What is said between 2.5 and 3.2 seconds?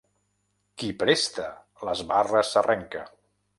s'arrenca.